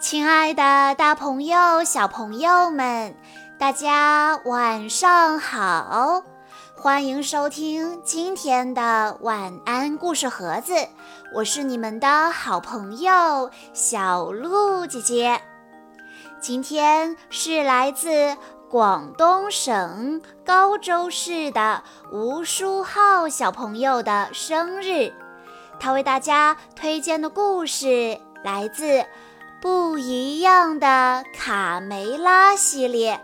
[0.00, 3.14] 亲爱的，大朋友、小朋友们，
[3.58, 6.22] 大家晚上好！
[6.74, 10.72] 欢迎收听今天的晚安故事盒子，
[11.34, 15.38] 我是你们的好朋友小鹿姐姐。
[16.40, 18.38] 今天是来自
[18.70, 25.12] 广东省高州市的吴书浩小朋友的生日，
[25.78, 29.04] 他为大家推荐的故事来自。
[29.60, 33.20] 不一样的卡梅拉系列，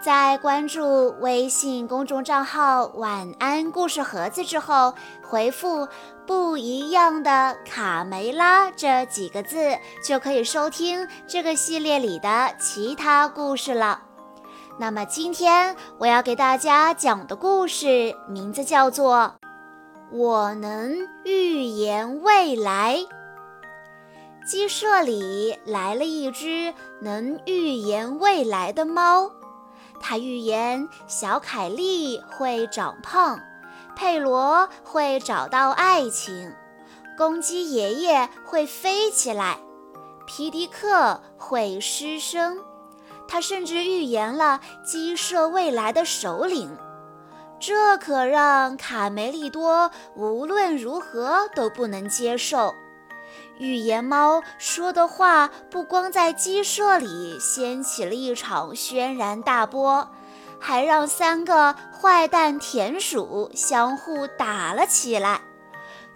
[0.00, 5.88] 在关注微信公众账号“晚安故事盒子”之后，回复
[6.28, 14.00] “不一样的卡梅拉”这几个字，就可以收听这个系列里的其他故事了。
[14.78, 19.34] 那么，今天我要给大家讲的故事名字叫做
[20.16, 22.98] 《我能预言未来》。
[24.44, 29.30] 鸡舍里来了一只能预言未来的猫，
[30.00, 33.40] 它预言小凯莉会长胖，
[33.94, 36.52] 佩罗会找到爱情，
[37.16, 39.58] 公鸡爷爷会飞起来，
[40.26, 42.58] 皮迪克会失声。
[43.28, 46.76] 他甚至预言了鸡舍未来的首领，
[47.60, 52.74] 这可让卡梅利多无论如何都不能接受。
[53.62, 60.10] 预言猫说的话不光在鸡舍里掀起了一场轩然大波，
[60.58, 65.42] 还让三个坏蛋田鼠相互打了起来。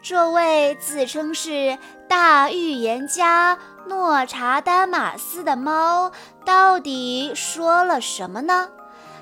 [0.03, 6.11] 这位自称是大预言家诺查丹马斯的猫
[6.45, 8.71] 到底说了什么呢？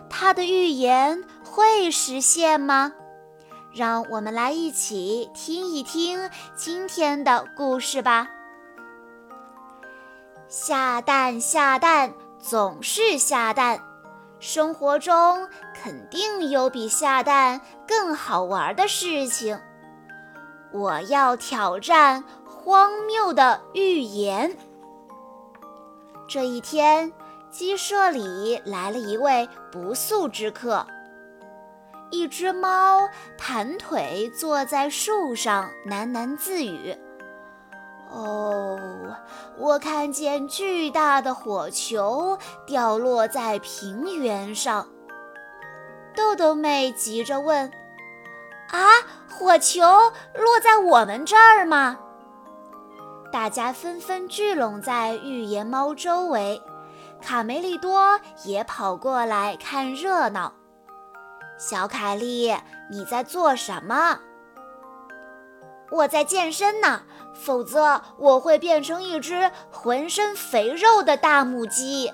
[0.09, 2.93] 他的预言会实现吗？
[3.75, 8.29] 让我们来一起听一听今天的故事吧。
[10.47, 13.81] 下蛋下蛋总是下蛋，
[14.39, 19.61] 生活中肯定有比下蛋更好玩的事情。
[20.73, 24.57] 我要挑战荒谬的预言。
[26.29, 27.13] 这一天，
[27.51, 30.87] 鸡舍里来了一位不速之客。
[32.11, 36.97] 一只猫盘腿坐在树上，喃喃自语
[38.11, 38.79] ：“哦，
[39.59, 44.87] 我看见巨大的火球掉落在平原上。”
[46.15, 47.71] 豆豆妹急着问
[48.71, 48.79] ：“啊，
[49.29, 51.99] 火球落在我们这儿吗？”
[53.33, 56.63] 大家纷纷聚拢在预言猫周围，
[57.21, 60.53] 卡梅利多也跑过来看热闹。
[61.67, 62.55] 小凯莉，
[62.91, 64.19] 你在做什么？
[65.91, 67.01] 我在健身呢，
[67.33, 72.13] 否则我会变成一只浑身肥肉的大母鸡。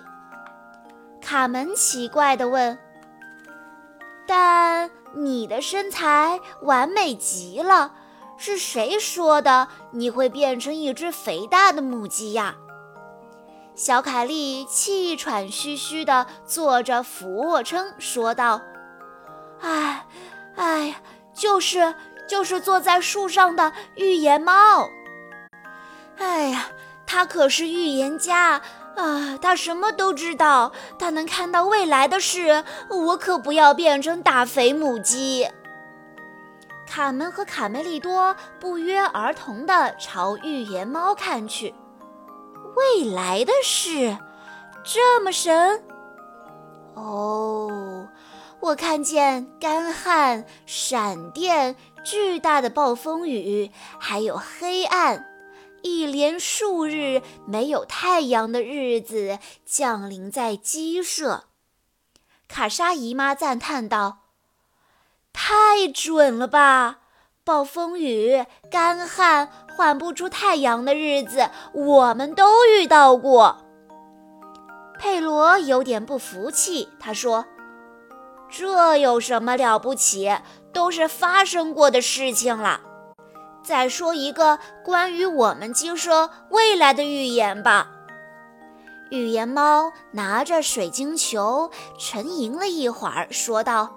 [1.20, 2.78] 卡门奇怪地问
[4.24, 7.90] ：“但你的身材完美极了，
[8.36, 12.54] 是谁说的你会变成一只肥大的母鸡呀？”
[13.74, 18.60] 小凯莉气喘吁吁地做着俯卧撑，说道。
[19.62, 20.06] 哎，
[20.56, 20.96] 哎呀，
[21.34, 21.94] 就是
[22.26, 24.88] 就是坐在树上的预言猫。
[26.18, 26.66] 哎呀，
[27.06, 28.60] 他可是预言家
[28.96, 32.64] 啊，他什么都知道，他能看到未来的事。
[32.88, 35.48] 我可不要变成大肥母鸡。
[36.86, 41.74] 卡门和卡梅利多不约而同地朝预言猫看去。
[42.76, 44.18] 未来的事，
[44.82, 45.82] 这么神？
[46.94, 48.06] 哦。
[48.60, 55.26] 我看见干旱、闪电、巨大的暴风雨，还有黑暗，
[55.82, 61.44] 一连数日没有太阳的日子降临在鸡舍。
[62.48, 64.18] 卡莎姨妈赞叹道
[65.32, 66.98] ：“太准了吧！
[67.42, 73.64] 暴风雨、干旱、换不出太阳的日子，我们都遇到过。”
[75.00, 77.46] 佩罗有点不服气，他说。
[78.50, 80.30] 这有什么了不起？
[80.72, 82.80] 都是发生过的事情了。
[83.62, 87.88] 再说一个关于我们鸡舍未来的预言吧。
[89.10, 93.90] 预言猫拿着水晶球沉吟了一会儿，说道：“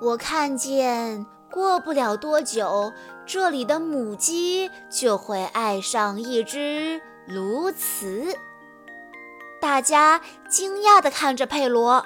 [0.00, 2.92] 我看见过不了多久，
[3.26, 8.34] 这里的母鸡就会爱上一只鸬鹚。”
[9.60, 12.04] 大家惊讶地看着佩罗。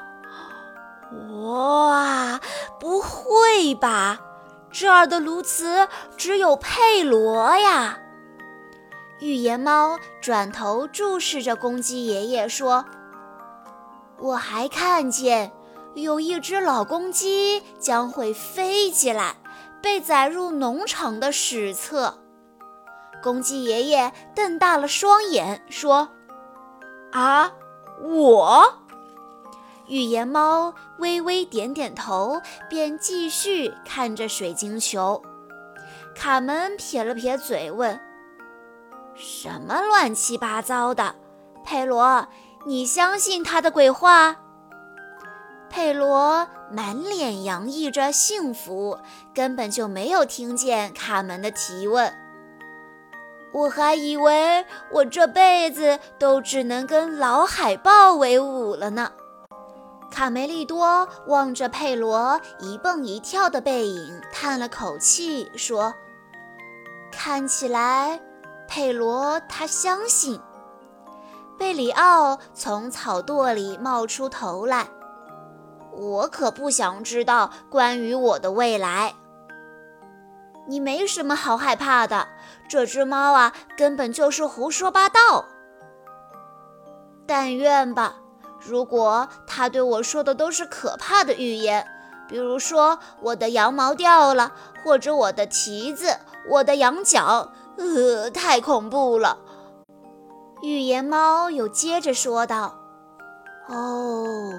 [1.43, 2.41] 哇，
[2.81, 4.21] 不会吧！
[4.71, 5.87] 这儿的鸬鹚
[6.17, 7.99] 只有佩罗呀。
[9.21, 12.85] 预言猫转头注视着公鸡爷爷说
[14.19, 15.53] ：“我还看见
[15.95, 19.37] 有一只老公鸡将会飞起来，
[19.83, 22.19] 被载入农场的史册。”
[23.23, 26.09] 公鸡爷爷瞪大了双眼说
[27.13, 27.53] ：“啊，
[28.03, 28.79] 我？”
[29.87, 35.23] 预言猫微微点点头，便继续看着水晶球。
[36.15, 37.99] 卡门撇了撇嘴，问
[39.17, 41.15] ：“什么乱七八糟的？
[41.65, 42.29] 佩罗，
[42.67, 44.37] 你相信他的鬼话？”
[45.71, 48.99] 佩罗满脸洋溢着幸福，
[49.35, 52.13] 根本就没有听见卡门的提问。
[53.53, 59.13] 我还以为我这辈子都只能跟老海豹为伍了呢。
[60.13, 65.95] 卡梅利多望着佩罗一蹦一跳的背影，叹了口气，说
[67.11, 68.21] ：“看起来，
[68.69, 70.39] 佩罗他相信。”
[71.59, 74.87] 贝里奥从草垛里冒出头来
[75.97, 79.15] ：“我可不想知道关于我的未来。”
[80.69, 82.29] 你没什么好害怕的，
[82.69, 85.47] 这只猫啊，根本就是胡说八道。
[87.27, 88.17] 但愿吧。
[88.65, 91.87] 如果他对我说的都是可怕的预言，
[92.29, 96.17] 比如说我的羊毛掉了，或者我的蹄子、
[96.49, 99.39] 我的羊角，呃，太恐怖了。
[100.63, 102.79] 预言猫又接着说道
[103.69, 104.53] ：“哦，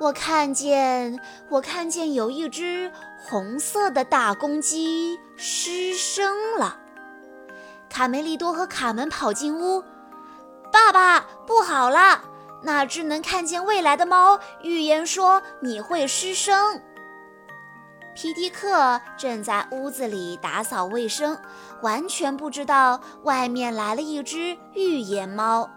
[0.00, 1.20] 我看见，
[1.50, 2.90] 我看见有一只
[3.28, 6.78] 红色的大公鸡失声了。”
[7.90, 9.84] 卡梅利多和卡门跑进屋，
[10.72, 12.22] 爸爸，不好了！
[12.64, 16.82] 那只能看见未来的猫预言说你会失声。
[18.14, 21.38] 皮迪克正在屋子里打扫卫生，
[21.82, 25.68] 完全不知道外面来了一只预言猫。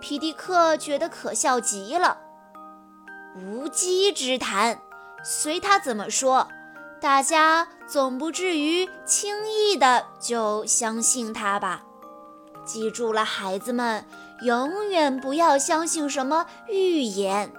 [0.00, 2.18] 皮迪克觉得可笑极了。
[3.36, 4.78] 无稽之谈，
[5.24, 6.48] 随他怎么说，
[7.00, 11.84] 大家总不至于轻易的就相信他吧？
[12.64, 14.04] 记住了，孩子们。
[14.42, 17.52] 永远不要相信什么预言。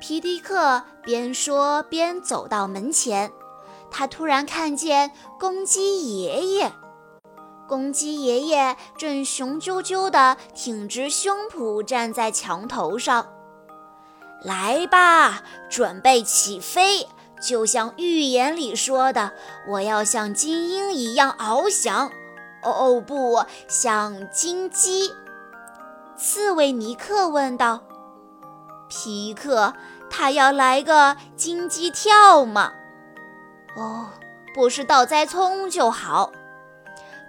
[0.00, 3.30] 皮迪克边说边走到门前，
[3.90, 6.72] 他突然看见公鸡爷爷。
[7.66, 13.26] 公鸡爷爷正雄赳赳地挺直胸脯站在墙头上。
[14.42, 17.08] 来吧，准备起飞！
[17.40, 19.32] 就像预言里说的，
[19.68, 22.10] 我要像金鹰一样翱翔。
[22.62, 25.10] 哦，不像金鸡。
[26.16, 27.80] 刺猬尼克问道
[28.88, 29.74] ：“皮克，
[30.08, 32.72] 他要来个金鸡跳吗
[33.76, 34.08] ？”“哦，
[34.54, 36.30] 不是倒栽葱就好。”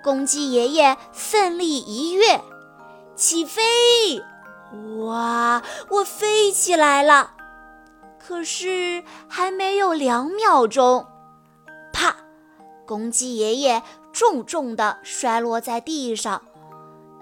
[0.04, 2.40] 公鸡爷爷奋力一跃，
[3.16, 4.24] 起飞！
[5.00, 7.32] 哇，我飞起来了！
[8.20, 11.08] 可是还没有两秒钟，
[11.92, 12.16] 啪！
[12.86, 13.82] 公鸡爷爷
[14.14, 16.44] 重重地摔落在地上。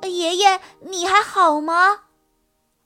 [0.07, 2.01] 爷爷，你还好吗？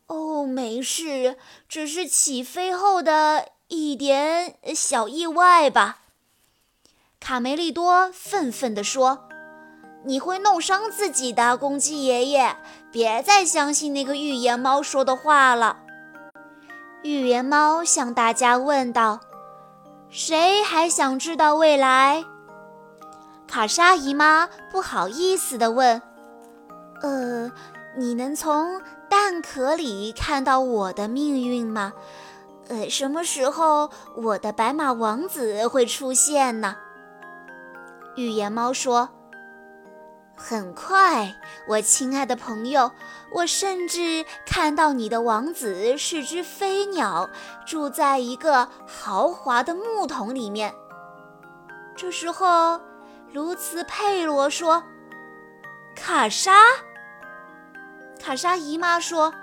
[0.08, 1.38] 哦，没事，
[1.68, 6.00] 只是起飞后的一点小意外吧。
[7.20, 9.28] 卡梅利多愤愤地说
[10.06, 12.56] ：“你会弄伤自己的，公鸡爷爷，
[12.92, 15.78] 别再相信那个预言猫说的话了。”
[17.04, 19.20] 预言猫向大家问道
[20.10, 22.24] ：“谁还想知道未来？”
[23.46, 26.02] 卡莎姨妈不好意思地问。
[27.02, 27.52] 呃，
[27.96, 31.94] 你能从蛋壳里看到我的命运吗？
[32.70, 36.76] 呃，什么时候我的白马王子会出现呢？
[38.16, 39.10] 预言猫说
[40.36, 41.36] ：“很快，
[41.70, 42.92] 我亲爱的朋友，
[43.32, 47.30] 我甚至看到你的王子是只飞鸟，
[47.66, 50.74] 住在一个豪华的木桶里面。”
[51.96, 52.82] 这时候，
[53.34, 54.84] 卢茨佩罗说
[55.96, 56.54] ：“卡莎。”
[58.20, 59.34] 卡莎姨妈说：“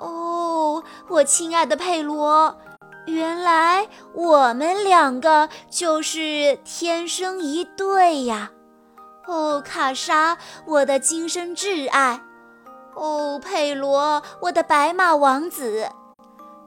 [0.00, 2.56] 哦，我亲爱的佩罗，
[3.04, 8.50] 原来我们两个就是天生一对呀！
[9.26, 12.20] 哦，卡莎，我的今生挚爱；
[12.94, 15.88] 哦，佩罗，我的白马王子。”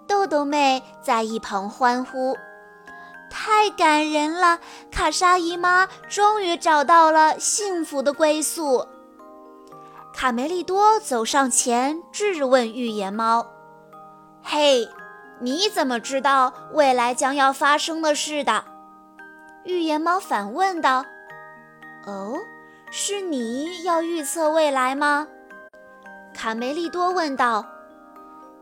[0.07, 2.37] 豆豆妹在一旁欢呼
[3.31, 4.59] ：“太感人了！
[4.91, 8.87] 卡莎姨妈终于找到了幸福的归宿。”
[10.15, 13.45] 卡梅利多走上前质问预言猫
[14.41, 14.87] ：“嘿，
[15.41, 18.63] 你怎么知道未来将要发生的事的？”
[19.65, 21.03] 预言猫反问道
[22.07, 22.37] ：“哦，
[22.89, 25.27] 是你要预测未来吗？
[26.33, 27.65] 卡梅利多问道。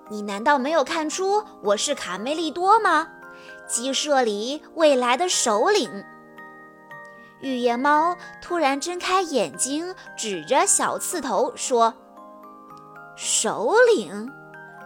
[0.10, 3.08] 你难道没有看出我是卡梅利多吗？
[3.68, 6.04] 鸡舍里未来的首领。
[7.44, 11.94] 预言猫突然睁开眼睛，指着小刺头说
[13.18, 14.32] ：“首领，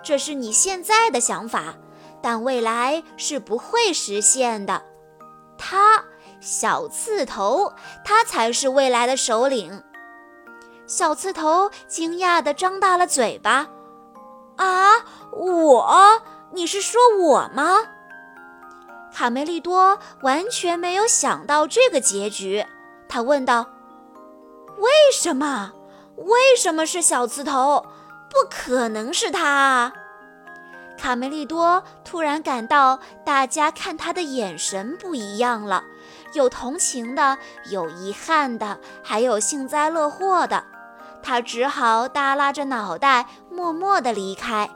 [0.03, 1.75] 这是你现在的想法，
[2.19, 4.81] 但未来是不会实现的。
[5.55, 6.03] 他，
[6.41, 7.73] 小刺头，
[8.03, 9.83] 他才是未来的首领。”
[10.87, 13.67] 小刺头惊讶地张大了嘴巴。
[14.55, 14.93] 啊，
[15.31, 16.21] 我？
[16.53, 17.83] 你是说我吗？
[19.17, 22.63] 卡梅利多完全没有想到这个结局，
[23.09, 23.65] 他问道
[24.77, 25.73] ：“为什么？
[26.17, 27.83] 为什么是小刺头？
[28.29, 29.91] 不可能是他！”
[30.99, 35.83] 卡梅利多突然感到大家看他的眼神不一样了，
[36.33, 37.39] 有同情的，
[37.71, 40.63] 有遗憾的，还有幸灾乐祸的。
[41.23, 44.69] 他只好耷拉着脑袋，默默地离开。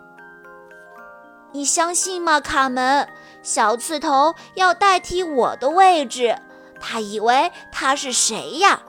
[1.52, 3.08] 你相信吗，卡门？
[3.42, 6.38] 小刺头要代替我的位置，
[6.80, 8.82] 他以为他是谁呀？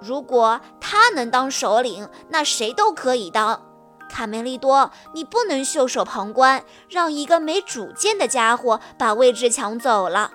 [0.00, 3.62] 如果他能当首领，那谁都可以当。
[4.10, 10.30] 卡梅利多，你不能袖手旁观，让一个没主见的家伙把位置抢走了。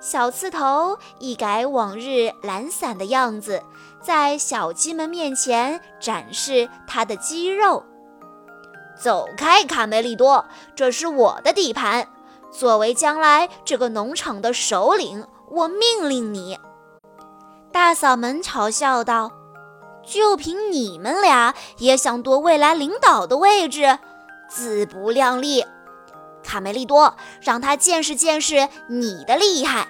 [0.00, 3.62] 小刺头一改往日懒散的样子，
[4.00, 7.84] 在小鸡们面前展示他的肌肉。
[9.00, 12.08] 走开，卡梅利多，这是我的地盘。
[12.50, 16.58] 作为将来这个农场的首领，我命令你。
[17.70, 19.30] 大嗓门嘲笑道
[20.02, 23.98] ：“就凭你们俩也想夺未来领导的位置，
[24.48, 25.64] 自不量力！”
[26.42, 29.86] 卡梅利多，让他见识见识你的厉害。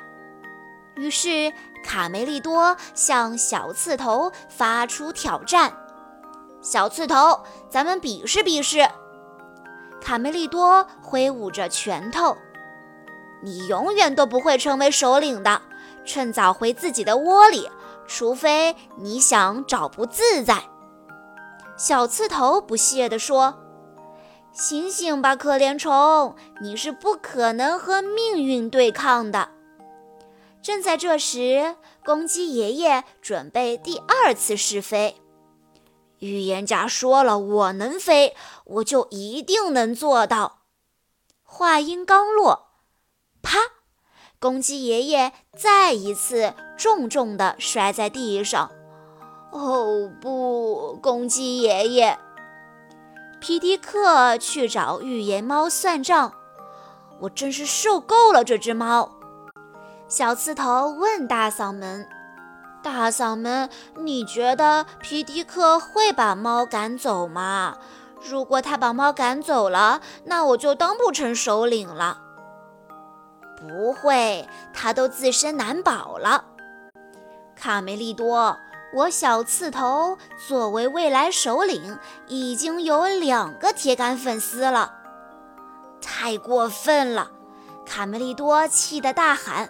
[0.97, 1.53] 于是，
[1.85, 5.73] 卡梅利多向小刺头发出挑战
[6.71, 8.87] ：“小刺头，咱们比试比试。”
[10.03, 12.37] 卡梅利多挥舞着拳头
[13.43, 15.63] ：“你永远都不会成为首领的，
[16.05, 17.71] 趁早回自己的窝里，
[18.07, 20.63] 除非你想找不自在。”
[21.79, 23.55] 小刺头不屑地说。
[24.53, 26.35] 醒醒吧，可怜虫！
[26.61, 29.49] 你是不可能和命运对抗的。
[30.61, 35.17] 正在这时，公鸡爷爷准备第二次试飞。
[36.21, 40.59] 预言家说了：“我能飞，我就一定能做到。”
[41.43, 42.69] 话音刚落，
[43.43, 43.59] 啪！
[44.39, 48.71] 公鸡爷爷再一次重重地摔在地上。
[49.51, 52.19] 哦不，公鸡爷爷！
[53.41, 56.35] 皮迪克去找预言猫算账。
[57.21, 59.11] 我真是受够了这只猫。
[60.07, 62.09] 小刺头问大嗓门
[62.83, 67.77] ：“大嗓门，你觉得皮迪克会把猫赶走吗？
[68.21, 72.23] 如果他把猫赶走了，那我就当不成首领了。
[73.59, 76.45] ”“不会，他都自身难保了。”
[77.57, 78.57] 卡梅利多。
[78.95, 80.17] 我小刺头
[80.47, 84.95] 作为未来首领，已经有两个铁杆粉丝了，
[86.01, 87.31] 太过分了！
[87.85, 89.69] 卡梅利多气得大喊：“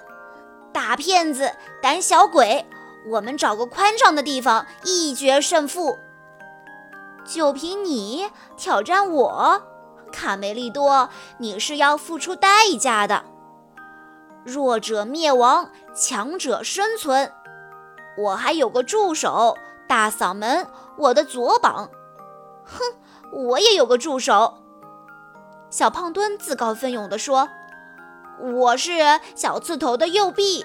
[0.73, 1.50] 大骗子，
[1.83, 2.65] 胆小鬼！
[3.07, 5.97] 我们找个宽敞的地方一决胜负。”
[7.25, 9.62] 就凭你挑战我，
[10.11, 12.49] 卡梅利多，你是要付出代
[12.81, 13.25] 价的。
[14.45, 17.31] 弱者灭亡，强者生存。
[18.17, 21.90] 我还有个助手，大嗓门，我的左膀。
[22.64, 22.81] 哼，
[23.31, 24.55] 我也有个助手。
[25.69, 27.47] 小胖墩自告奋勇地说
[28.40, 30.64] ：“我是小刺头的右臂。”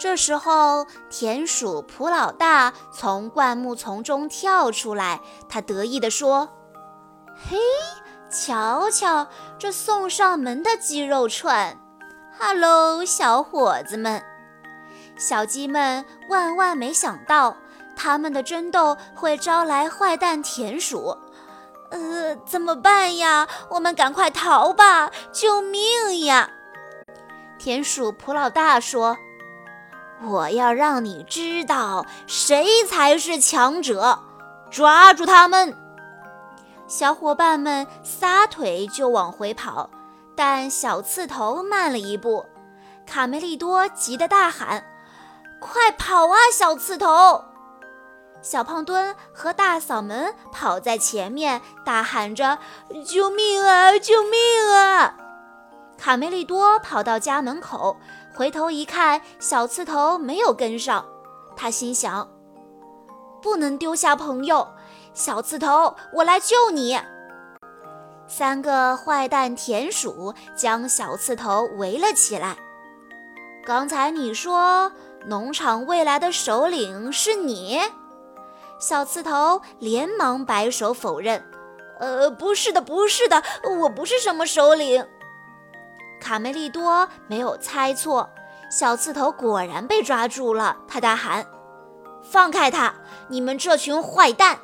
[0.00, 6.48] 这时候，田鼠普老大从灌木丛中跳出来，他得意地说
[7.36, 7.58] ：“嘿，
[8.30, 9.28] 瞧瞧
[9.58, 11.78] 这送上门的鸡肉串！
[12.32, 14.24] 哈喽，小伙子们！”
[15.20, 17.58] 小鸡们万万没想到，
[17.94, 21.18] 他们的争斗会招来坏蛋田鼠。
[21.90, 23.46] 呃，怎么办呀？
[23.68, 25.10] 我们赶快逃吧！
[25.30, 26.48] 救命呀！
[27.58, 29.18] 田鼠普老大说
[30.22, 34.18] ：“我要让你知道谁才是强者，
[34.70, 35.76] 抓住他们！”
[36.86, 39.88] 小伙伴们撒腿就往回跑，
[40.36, 42.44] 但小刺头慢了一步。
[43.06, 44.84] 卡梅利多急得大喊。
[45.60, 47.44] 快跑啊，小刺头！
[48.40, 52.58] 小胖墩和大嗓门跑在前面，大喊着
[53.06, 54.40] ：“救命啊，救命
[54.74, 55.14] 啊！”
[55.98, 57.98] 卡梅利多跑到家门口，
[58.40, 61.04] 回头一看，小刺头没有跟上。
[61.54, 62.26] 他心想：
[63.42, 64.66] 不能丢下朋友，
[65.12, 66.98] 小刺头，我来救你。
[68.26, 72.56] 三个坏蛋田鼠将小刺头围了起来。
[73.66, 74.90] 刚才你说
[75.26, 77.78] 农场未来的首领是你？
[78.78, 81.44] 小刺头连忙摆手否认
[82.00, 83.42] ：“呃，不是的，不是的，
[83.82, 85.06] 我不是什么首领。”
[86.20, 88.30] 卡梅利多没有猜错，
[88.70, 90.76] 小刺头果然被抓住了。
[90.86, 91.44] 他大喊
[92.22, 92.94] ：“放开他！
[93.28, 94.58] 你们这群坏蛋！”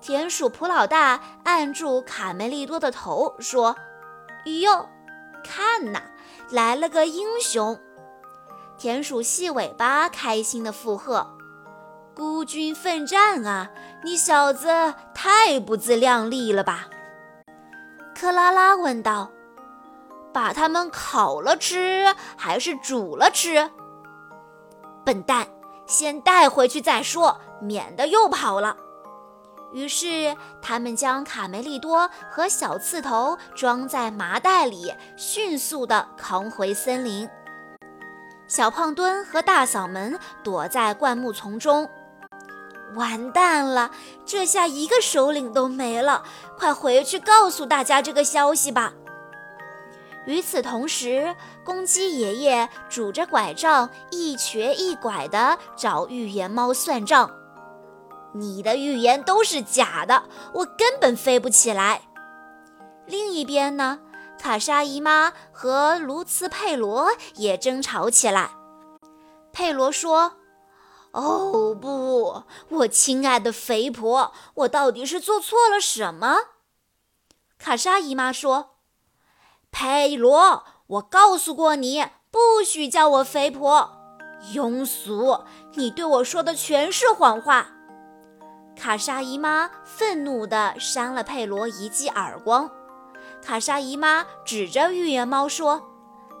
[0.00, 3.76] 田鼠普老大按住卡梅利多的头说
[4.62, 4.88] ：“哟，
[5.42, 6.00] 看呐，
[6.50, 7.78] 来了个英雄！”
[8.78, 11.26] 田鼠细尾巴开心地附和。
[12.14, 13.70] 孤军奋战啊！
[14.04, 16.86] 你小子太不自量力了吧？
[18.14, 19.30] 克拉拉问道。
[20.34, 23.70] 把它们烤了吃，还是煮了吃？
[25.04, 25.46] 笨蛋，
[25.86, 28.76] 先带回去再说，免得又跑了。
[29.72, 37.28] 于是他们将卡梅利多和小刺头装在麻袋里，迅速地扛回森林。
[38.48, 41.88] 小胖墩和大嗓门躲在灌木丛中。
[42.94, 43.90] 完蛋了！
[44.24, 46.22] 这下一个首领都没了，
[46.56, 48.92] 快回去告诉大家这个消息吧。
[50.26, 57.30] 与此同时，公鸡爷爷拄着拐杖，一瘸一拐地找预言猫算账。
[58.34, 62.02] 你的预言都是假的，我根本飞不起来。
[63.06, 64.00] 另一边呢，
[64.38, 68.50] 卡莎姨妈和卢茨佩罗也争吵起来。
[69.52, 70.34] 佩罗说。
[71.12, 76.38] 哦不，我亲爱的肥婆，我到底是做错了什么？
[77.56, 78.73] 卡莎姨妈说
[79.74, 83.90] ：“佩罗，我告诉过你，不许叫我肥婆，
[84.54, 85.40] 庸俗！
[85.74, 87.72] 你对我说的全是谎话。”
[88.78, 92.70] 卡莎姨妈愤怒地扇了佩罗一记耳光。
[93.42, 95.82] 卡莎姨妈指着预言猫说。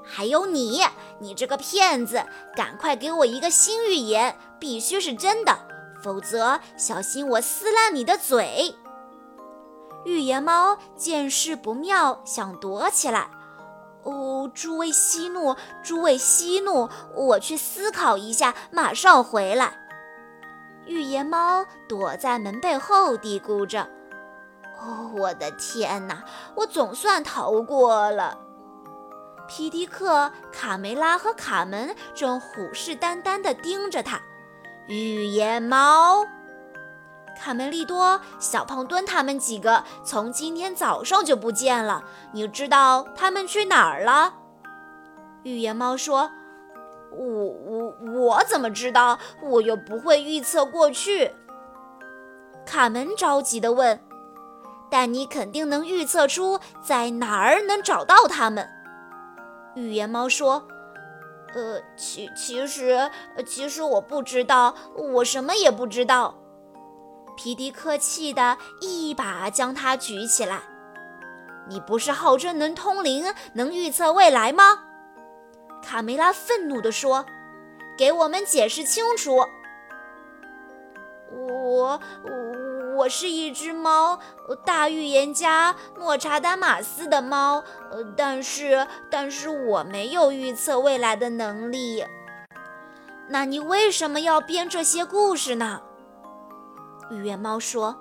[0.06, 0.82] 还有你，
[1.18, 5.58] 你这个骗子，赶快给我一个新预言，必须是真的，
[6.02, 8.76] 否则小心我撕烂你的嘴！
[10.04, 13.30] 预言猫见势不妙，想躲起来。
[14.02, 19.78] 哦，诸位息怒，诸位息怒，我去思考一下，马上回来。
[20.86, 23.88] 预言猫躲在门背后，嘀咕着
[24.78, 26.22] ：“哦，我的天哪，
[26.54, 28.38] 我总算逃过了。”
[29.48, 34.20] 皮迪克、卡梅拉和卡门正虎视眈眈地盯着他。
[34.86, 36.26] 预言猫，
[37.38, 42.04] 卡梅利多、小胖墩他们几个从今天早上就不见了。
[42.32, 44.34] 你知道他们去哪儿了？
[45.42, 46.30] 预言猫说
[47.12, 49.18] ：“我我我怎么知道？
[49.42, 51.32] 我又不会预测过去。”
[52.64, 54.00] 卡门着急地问
[54.90, 58.66] ：“但你肯定能预测出在哪儿能找到他们？”
[59.76, 60.66] 预言猫说
[61.54, 63.10] ：“呃，其其实，
[63.44, 66.36] 其实我不知道，我什么也不知道。”
[67.36, 70.62] 皮迪克气得一把将他举起来
[71.68, 74.84] ：“你不是号称能通灵、能预测未来吗？”
[75.82, 77.26] 卡梅拉愤怒地说
[77.98, 79.36] ：“给我们解释清楚！”
[81.30, 82.54] 我我。
[82.96, 84.20] 我是一只猫，
[84.64, 87.64] 大预言家诺查丹马斯的猫。
[87.90, 92.04] 呃，但是，但是我没有预测未来的能力。
[93.26, 95.82] 那你为什么要编这些故事呢？
[97.14, 97.96] 预言猫说：“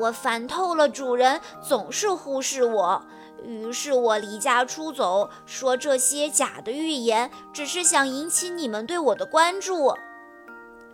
[0.00, 3.02] 我烦透了，主人总是忽视我，
[3.42, 9.94] 于是我离家出走，说这些假的预言，只是想引起你们对我的关注。”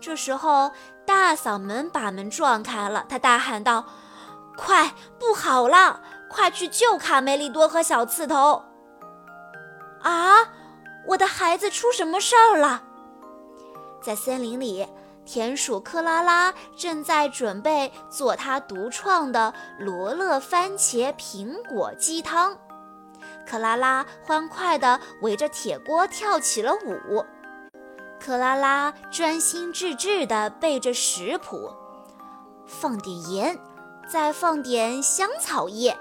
[0.01, 0.71] 这时候。
[1.09, 3.87] 大嗓门把门撞开了，他大喊道
[4.59, 6.03] ：“快，不好了！
[6.29, 8.62] 快去救卡梅利多和小刺头！”
[10.05, 10.51] 啊，
[11.07, 12.83] 我的孩子出什么事儿了？
[14.03, 14.87] 在森林里，
[15.31, 22.57] 田鼠克拉拉正在准备做他独创的罗勒番茄苹果鸡汤。
[23.47, 27.23] 克拉拉欢快地围着铁锅跳起了舞。
[28.19, 31.75] 克拉拉专心致志地背着食谱，
[32.67, 33.59] 放点盐，
[34.11, 35.93] 再放点香草叶。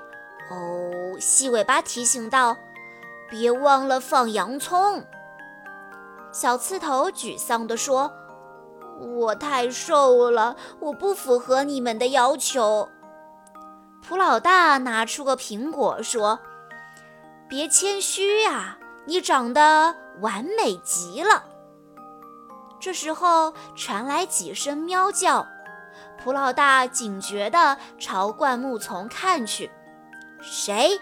[0.50, 2.56] 哦，细尾巴提醒道
[3.30, 5.04] ：“别忘了放洋葱。”
[6.32, 8.10] 小刺头沮丧地说
[9.00, 12.90] ：“我太瘦了，我不符合你们的要求。”
[14.08, 16.40] 蒲老大拿出个苹果说
[17.50, 21.44] ：“别谦虚呀，你长得完美极了。
[22.80, 25.46] 这时候传来几声喵叫，
[26.24, 29.70] 蒲老大警觉地朝灌木丛看去，
[30.42, 31.00] 谁？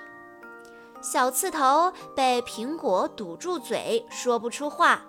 [1.01, 5.01] 小刺头被苹果堵住嘴，说不出话。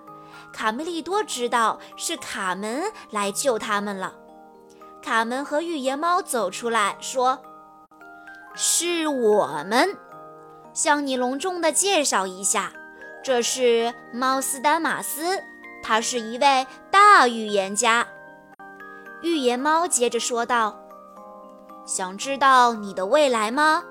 [0.52, 4.14] 卡梅利多知道是卡门来救他们了。
[5.02, 7.40] 卡门和预言猫走出来说
[8.56, 9.96] ：“是我们，
[10.72, 12.72] 向你隆重地介绍一下，
[13.22, 15.42] 这是猫斯丹马斯，
[15.82, 18.06] 他是一位大预言家。”
[19.22, 20.78] 预言猫接着说道
[21.86, 23.84] ：“想知道你的未来吗？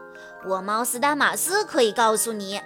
[0.47, 2.61] 我猫斯丹马斯可以告诉你。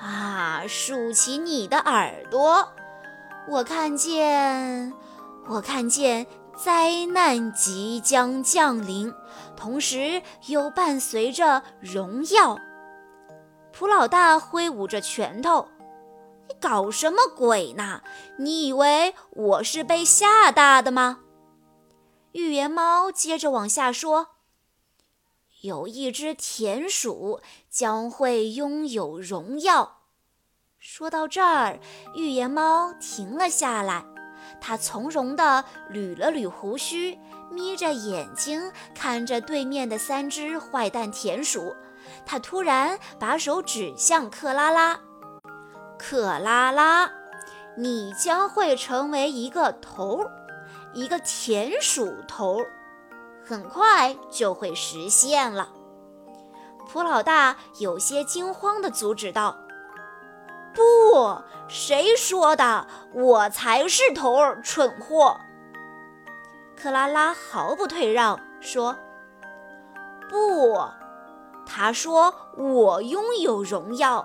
[0.00, 2.72] 啊，竖起你的耳朵，
[3.48, 4.92] 我看见，
[5.48, 6.26] 我看见。”
[6.58, 9.14] 灾难即将降临，
[9.56, 12.58] 同时又伴随着荣耀。
[13.72, 15.68] 蒲老大挥舞着拳头
[16.50, 18.00] ：“你搞什么鬼呢？
[18.38, 21.20] 你以为我是被吓大的吗？”
[22.34, 24.26] 预言猫接着往下说
[25.62, 30.02] ：“有一只田鼠将会拥有荣耀。”
[30.78, 31.80] 说到这儿，
[32.14, 34.04] 预言猫停了下来。
[34.60, 37.18] 他从容地捋了捋胡须，
[37.50, 41.74] 眯着眼睛看着对面的三只坏蛋田鼠。
[42.24, 44.98] 他突然把手指向克拉拉
[45.98, 47.10] ：“克拉拉，
[47.76, 50.24] 你将会成为一个头，
[50.94, 52.64] 一个田鼠头，
[53.48, 55.70] 很快就会实现了。”
[56.86, 59.56] 普老大有些惊慌地阻止道。
[60.74, 62.86] 不，谁说的？
[63.14, 65.38] 我才是头儿，蠢货！
[66.76, 68.96] 克拉拉毫不退让，说
[70.28, 70.78] ：“不，
[71.66, 74.24] 他说我拥有荣耀。”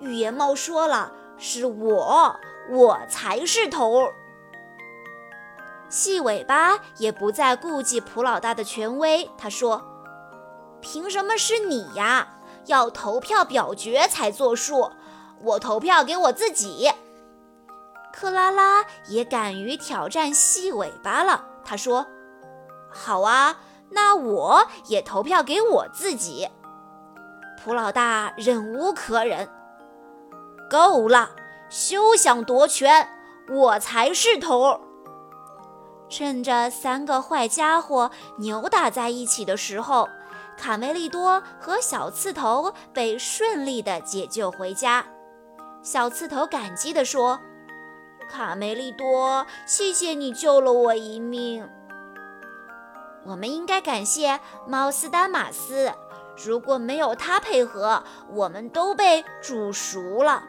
[0.00, 2.36] 预言猫说了：“是我，
[2.70, 4.14] 我才是头儿。”
[5.88, 9.82] 细尾巴也不再顾忌普老大的权威，他说
[10.80, 12.36] ：“凭什么是你呀？
[12.66, 14.90] 要投票表决才作数。”
[15.40, 16.90] 我投票给我自己。
[18.12, 21.44] 克拉拉也敢于挑战细尾巴了。
[21.64, 22.04] 他说
[22.90, 26.48] ：“好啊，那我也投票给我自己。”
[27.62, 29.48] 普老大忍无可忍
[30.68, 31.30] ：“够了，
[31.70, 33.08] 休想夺权，
[33.48, 34.80] 我才是头！”
[36.08, 40.08] 趁着三个坏家伙扭打在一起的时候，
[40.56, 45.04] 卡梅利多和小刺头被顺利地解救回家。
[45.82, 47.38] 小刺头感激地说
[48.28, 51.68] ：“卡梅利多，谢谢你救了我一命。
[53.24, 55.92] 我们应该感谢猫斯丹马斯，
[56.44, 60.44] 如果没有他配合，我们都被煮熟了。”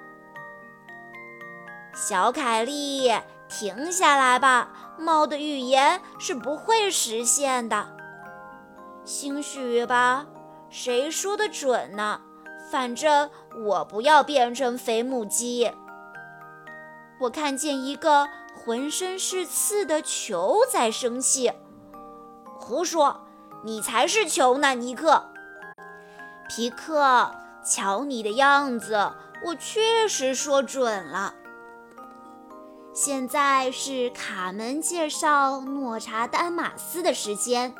[1.93, 3.12] 小凯莉，
[3.49, 4.69] 停下来吧！
[4.97, 7.88] 猫的预言是不会实现的。
[9.03, 10.27] 兴许吧？
[10.69, 12.21] 谁说的准呢？
[12.71, 13.29] 反正
[13.65, 15.71] 我不要变成肥母鸡。
[17.21, 21.51] 我看见一个浑身是刺的球在生气。
[22.59, 23.25] 胡说，
[23.65, 25.25] 你才是球呢，尼克。
[26.47, 27.31] 皮克，
[27.65, 29.12] 瞧你的样子，
[29.45, 31.33] 我确实说准了。
[32.93, 37.73] 现在是卡门介绍诺查丹马斯的时间。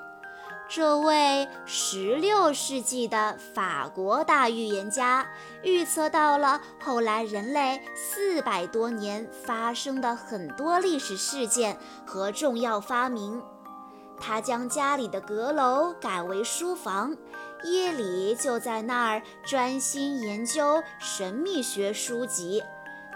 [0.70, 5.28] 这位16世纪的法国大预言家
[5.64, 7.82] 预测到了后来人类
[8.16, 13.42] 400多年发生的很多历史事件和重要发明。
[14.20, 17.18] 他将家里的阁楼改为书房，
[17.64, 22.62] 夜里就在那儿专心研究神秘学书籍。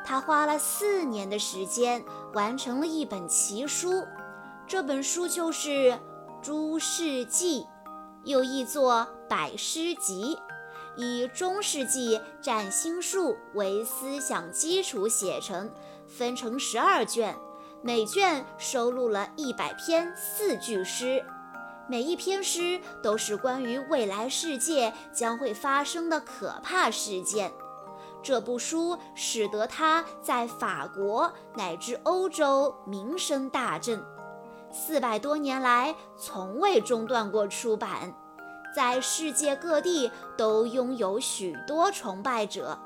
[0.06, 4.06] 他花了四年的时间完成了一本奇书，
[4.68, 6.00] 这本书就是。
[6.42, 7.66] 诸世纪，
[8.26, 10.38] 又译作百诗集，
[10.98, 15.72] 以中世纪占星术为思想基础写成，
[16.06, 17.38] 分成十二卷，
[17.82, 21.24] 每卷收录了一百篇四句诗，
[21.88, 27.54] 每一篇诗都是关于未来世界将会发生的可怕事件。
[28.24, 34.04] 这部书使得他在法国乃至欧洲名声大振。
[34.72, 38.12] 四百多年来，从未中断过出版，
[38.76, 42.80] 在世界各地都拥有许多崇拜者，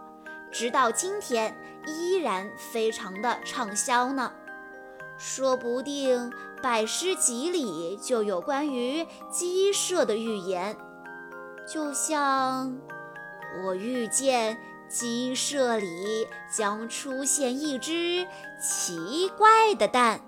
[0.51, 4.33] 直到今天依然非常的畅销呢。
[5.17, 10.75] 说不定百诗集里就有关于鸡舍的预言，
[11.65, 12.77] 就像
[13.63, 18.27] 我遇见鸡舍里将出现一只
[18.61, 20.19] 奇怪的蛋。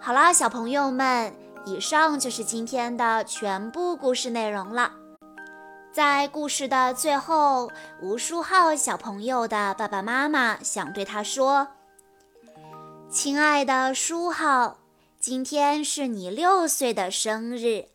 [0.00, 1.34] 好啦，小朋友们，
[1.64, 4.92] 以上就是今天的全部故事内容了。
[5.92, 7.70] 在故事的最后，
[8.02, 11.68] 吴书浩小朋友的爸爸妈妈想对他说
[13.08, 14.78] ：“亲爱的书浩，
[15.20, 17.86] 今天是你六岁的生日，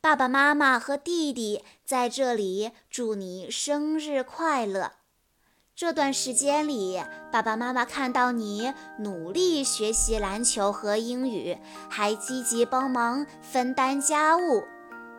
[0.00, 4.92] 爸爸妈妈和弟弟在这里祝你生日快乐。
[5.74, 11.58] 这段时间里，爸爸妈妈看到你努力学习篮球和英语，
[11.90, 14.64] 还积极帮忙分担家务。”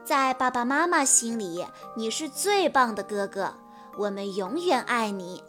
[0.04, 1.66] 在爸爸妈妈心里，
[1.98, 3.54] 你是最棒的哥哥，
[3.98, 5.44] 我们永远爱你。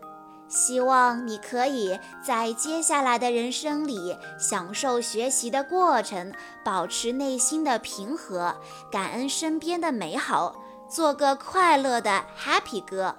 [0.49, 6.33] 希望你可以在接下来的人生里享受学习的过程，
[6.65, 8.57] 保持内心的平和，
[8.91, 10.57] 感恩身边的美好，
[10.89, 13.15] 做个快乐的 Happy 哥。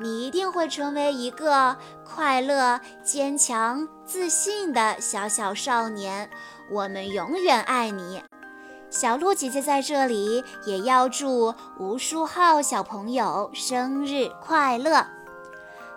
[0.00, 6.30] 你一定会成为一个快乐、坚强、自信的小小少年。
[6.70, 8.22] 我们永远爱你。
[8.90, 15.04] 小鹿姐姐在这里也要祝吴书浩小朋友生日快乐。